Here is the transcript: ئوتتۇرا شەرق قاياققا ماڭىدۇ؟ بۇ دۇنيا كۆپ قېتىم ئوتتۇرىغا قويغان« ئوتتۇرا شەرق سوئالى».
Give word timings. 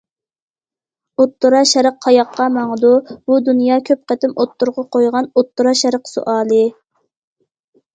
ئوتتۇرا 1.23 1.59
شەرق 1.73 1.99
قاياققا 2.07 2.49
ماڭىدۇ؟ 2.57 2.95
بۇ 3.13 3.39
دۇنيا 3.51 3.79
كۆپ 3.93 4.05
قېتىم 4.13 4.37
ئوتتۇرىغا 4.41 4.91
قويغان« 4.99 5.33
ئوتتۇرا 5.35 5.79
شەرق 5.87 6.15
سوئالى». 6.19 6.69